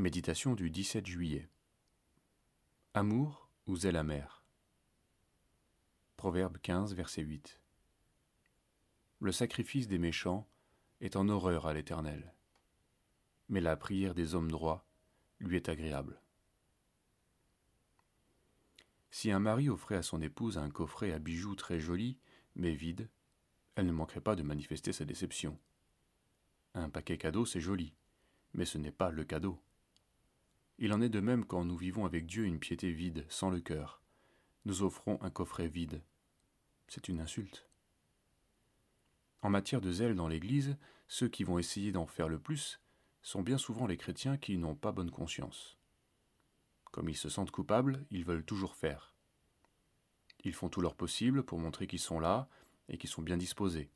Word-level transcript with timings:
Méditation 0.00 0.54
du 0.54 0.70
17 0.70 1.08
juillet. 1.08 1.48
Amour 2.94 3.50
ou 3.66 3.74
zèle 3.74 3.96
amer? 3.96 4.44
Proverbe 6.16 6.56
15, 6.58 6.94
verset 6.94 7.22
8. 7.22 7.60
Le 9.18 9.32
sacrifice 9.32 9.88
des 9.88 9.98
méchants 9.98 10.48
est 11.00 11.16
en 11.16 11.28
horreur 11.28 11.66
à 11.66 11.74
l'Éternel, 11.74 12.32
mais 13.48 13.60
la 13.60 13.76
prière 13.76 14.14
des 14.14 14.36
hommes 14.36 14.52
droits 14.52 14.86
lui 15.40 15.56
est 15.56 15.68
agréable. 15.68 16.22
Si 19.10 19.32
un 19.32 19.40
mari 19.40 19.68
offrait 19.68 19.96
à 19.96 20.02
son 20.02 20.22
épouse 20.22 20.58
un 20.58 20.70
coffret 20.70 21.10
à 21.10 21.18
bijoux 21.18 21.56
très 21.56 21.80
joli, 21.80 22.20
mais 22.54 22.72
vide, 22.72 23.10
elle 23.74 23.86
ne 23.86 23.92
manquerait 23.92 24.20
pas 24.20 24.36
de 24.36 24.44
manifester 24.44 24.92
sa 24.92 25.04
déception. 25.04 25.58
Un 26.74 26.88
paquet 26.88 27.18
cadeau, 27.18 27.44
c'est 27.44 27.60
joli, 27.60 27.96
mais 28.54 28.64
ce 28.64 28.78
n'est 28.78 28.92
pas 28.92 29.10
le 29.10 29.24
cadeau. 29.24 29.60
Il 30.80 30.92
en 30.92 31.00
est 31.00 31.08
de 31.08 31.18
même 31.18 31.44
quand 31.44 31.64
nous 31.64 31.76
vivons 31.76 32.04
avec 32.04 32.26
Dieu 32.26 32.44
une 32.44 32.60
piété 32.60 32.92
vide, 32.92 33.26
sans 33.28 33.50
le 33.50 33.60
cœur. 33.60 34.00
Nous 34.64 34.82
offrons 34.82 35.18
un 35.22 35.30
coffret 35.30 35.66
vide. 35.66 36.04
C'est 36.86 37.08
une 37.08 37.20
insulte. 37.20 37.66
En 39.42 39.50
matière 39.50 39.80
de 39.80 39.90
zèle 39.90 40.14
dans 40.14 40.28
l'Église, 40.28 40.76
ceux 41.08 41.28
qui 41.28 41.42
vont 41.42 41.58
essayer 41.58 41.90
d'en 41.90 42.06
faire 42.06 42.28
le 42.28 42.38
plus 42.38 42.80
sont 43.22 43.42
bien 43.42 43.58
souvent 43.58 43.88
les 43.88 43.96
chrétiens 43.96 44.36
qui 44.36 44.56
n'ont 44.56 44.76
pas 44.76 44.92
bonne 44.92 45.10
conscience. 45.10 45.76
Comme 46.92 47.08
ils 47.08 47.16
se 47.16 47.28
sentent 47.28 47.50
coupables, 47.50 48.06
ils 48.10 48.24
veulent 48.24 48.44
toujours 48.44 48.76
faire. 48.76 49.14
Ils 50.44 50.54
font 50.54 50.68
tout 50.68 50.80
leur 50.80 50.94
possible 50.94 51.42
pour 51.42 51.58
montrer 51.58 51.88
qu'ils 51.88 51.98
sont 51.98 52.20
là 52.20 52.48
et 52.88 52.98
qu'ils 52.98 53.10
sont 53.10 53.22
bien 53.22 53.36
disposés. 53.36 53.90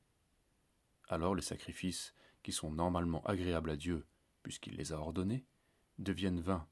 Alors 1.09 1.37
les 1.37 1.43
sacrifices, 1.43 2.13
qui 2.43 2.51
sont 2.51 2.73
normalement 2.73 3.23
agréables 3.25 3.71
à 3.71 3.77
Dieu, 3.77 4.05
puisqu'il 4.43 4.75
les 4.75 4.93
a 4.93 4.99
ordonnés, 4.99 5.47
deviennent 5.99 6.41
vains 6.41 6.67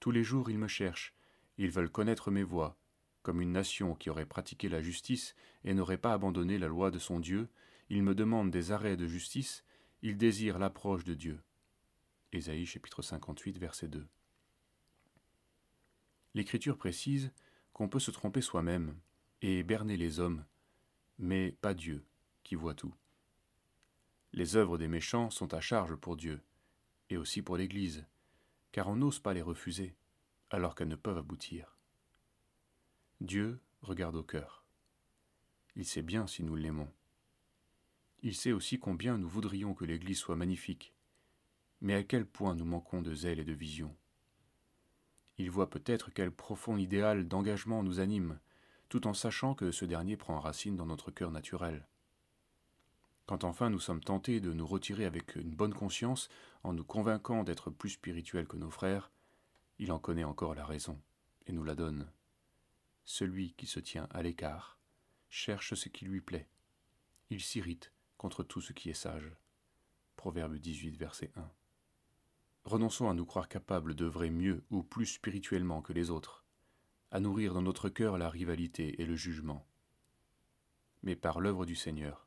Tous 0.00 0.10
les 0.10 0.24
jours 0.24 0.50
ils 0.50 0.58
me 0.58 0.68
cherchent, 0.68 1.14
ils 1.58 1.70
veulent 1.70 1.90
connaître 1.90 2.30
mes 2.30 2.42
voies, 2.42 2.76
comme 3.22 3.40
une 3.40 3.52
nation 3.52 3.94
qui 3.94 4.10
aurait 4.10 4.26
pratiqué 4.26 4.68
la 4.68 4.82
justice 4.82 5.34
et 5.64 5.74
n'aurait 5.74 5.98
pas 5.98 6.12
abandonné 6.12 6.58
la 6.58 6.68
loi 6.68 6.90
de 6.90 6.98
son 6.98 7.20
Dieu, 7.20 7.48
ils 7.88 8.02
me 8.02 8.14
demandent 8.14 8.50
des 8.50 8.72
arrêts 8.72 8.96
de 8.96 9.06
justice, 9.06 9.64
ils 10.02 10.16
désirent 10.16 10.58
l'approche 10.58 11.04
de 11.04 11.14
Dieu. 11.14 11.40
Ésaïe 12.32 12.66
chapitre 12.66 13.02
58 13.02 13.58
verset 13.58 13.88
2. 13.88 14.06
L'Écriture 16.34 16.78
précise 16.78 17.32
qu'on 17.72 17.88
peut 17.88 17.98
se 17.98 18.10
tromper 18.10 18.40
soi-même 18.40 18.96
et 19.42 19.62
berner 19.62 19.96
les 19.96 20.20
hommes, 20.20 20.44
mais 21.18 21.52
pas 21.60 21.74
Dieu 21.74 22.04
qui 22.44 22.54
voit 22.54 22.74
tout. 22.74 22.94
Les 24.32 24.54
œuvres 24.54 24.78
des 24.78 24.86
méchants 24.86 25.30
sont 25.30 25.52
à 25.54 25.60
charge 25.60 25.96
pour 25.96 26.16
Dieu, 26.16 26.40
et 27.10 27.16
aussi 27.16 27.42
pour 27.42 27.56
l'Église, 27.56 28.06
car 28.72 28.88
on 28.88 28.96
n'ose 28.96 29.18
pas 29.18 29.34
les 29.34 29.42
refuser, 29.42 29.94
alors 30.48 30.74
qu'elles 30.74 30.88
ne 30.88 30.96
peuvent 30.96 31.18
aboutir. 31.18 31.76
Dieu 33.20 33.60
regarde 33.82 34.16
au 34.16 34.22
cœur. 34.22 34.64
Il 35.76 35.84
sait 35.84 36.02
bien 36.02 36.26
si 36.26 36.42
nous 36.42 36.56
l'aimons. 36.56 36.90
Il 38.22 38.34
sait 38.34 38.52
aussi 38.52 38.78
combien 38.78 39.18
nous 39.18 39.28
voudrions 39.28 39.74
que 39.74 39.84
l'Église 39.84 40.18
soit 40.18 40.36
magnifique, 40.36 40.94
mais 41.80 41.94
à 41.94 42.02
quel 42.02 42.26
point 42.26 42.54
nous 42.54 42.64
manquons 42.64 43.02
de 43.02 43.14
zèle 43.14 43.40
et 43.40 43.44
de 43.44 43.52
vision. 43.52 43.96
Il 45.38 45.50
voit 45.50 45.70
peut-être 45.70 46.10
quel 46.10 46.30
profond 46.30 46.76
idéal 46.76 47.26
d'engagement 47.26 47.82
nous 47.82 48.00
anime, 48.00 48.38
tout 48.88 49.06
en 49.06 49.14
sachant 49.14 49.54
que 49.54 49.70
ce 49.70 49.84
dernier 49.84 50.16
prend 50.16 50.38
racine 50.38 50.76
dans 50.76 50.86
notre 50.86 51.10
cœur 51.10 51.30
naturel. 51.30 51.86
Quand 53.30 53.44
enfin 53.44 53.70
nous 53.70 53.78
sommes 53.78 54.02
tentés 54.02 54.40
de 54.40 54.52
nous 54.52 54.66
retirer 54.66 55.04
avec 55.04 55.36
une 55.36 55.54
bonne 55.54 55.72
conscience 55.72 56.28
en 56.64 56.72
nous 56.72 56.82
convainquant 56.82 57.44
d'être 57.44 57.70
plus 57.70 57.90
spirituels 57.90 58.48
que 58.48 58.56
nos 58.56 58.72
frères, 58.72 59.12
il 59.78 59.92
en 59.92 60.00
connaît 60.00 60.24
encore 60.24 60.56
la 60.56 60.64
raison 60.64 61.00
et 61.46 61.52
nous 61.52 61.62
la 61.62 61.76
donne. 61.76 62.10
Celui 63.04 63.52
qui 63.52 63.68
se 63.68 63.78
tient 63.78 64.08
à 64.10 64.24
l'écart 64.24 64.80
cherche 65.28 65.74
ce 65.74 65.88
qui 65.88 66.06
lui 66.06 66.20
plaît. 66.20 66.48
Il 67.30 67.40
s'irrite 67.40 67.92
contre 68.18 68.42
tout 68.42 68.60
ce 68.60 68.72
qui 68.72 68.90
est 68.90 68.94
sage. 68.94 69.30
Proverbe 70.16 70.56
18, 70.56 70.96
verset 70.96 71.30
1. 71.36 71.48
Renonçons 72.64 73.08
à 73.08 73.14
nous 73.14 73.26
croire 73.26 73.48
capables 73.48 73.94
d'œuvrer 73.94 74.30
mieux 74.30 74.64
ou 74.72 74.82
plus 74.82 75.06
spirituellement 75.06 75.82
que 75.82 75.92
les 75.92 76.10
autres, 76.10 76.44
à 77.12 77.20
nourrir 77.20 77.54
dans 77.54 77.62
notre 77.62 77.90
cœur 77.90 78.18
la 78.18 78.28
rivalité 78.28 79.00
et 79.00 79.06
le 79.06 79.14
jugement. 79.14 79.64
Mais 81.04 81.14
par 81.14 81.38
l'œuvre 81.38 81.64
du 81.64 81.76
Seigneur, 81.76 82.26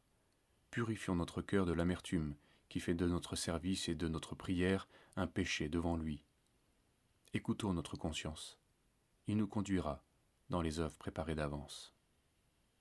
purifions 0.73 1.13
notre 1.13 1.43
cœur 1.43 1.67
de 1.67 1.71
l'amertume 1.71 2.33
qui 2.67 2.79
fait 2.79 2.95
de 2.95 3.05
notre 3.05 3.35
service 3.35 3.89
et 3.89 3.93
de 3.93 4.07
notre 4.07 4.33
prière 4.33 4.87
un 5.15 5.27
péché 5.27 5.69
devant 5.69 5.95
lui. 5.95 6.23
Écoutons 7.35 7.73
notre 7.73 7.95
conscience. 7.95 8.57
Il 9.27 9.37
nous 9.37 9.45
conduira 9.45 10.03
dans 10.49 10.63
les 10.63 10.79
œuvres 10.79 10.97
préparées 10.97 11.35
d'avance. 11.35 11.92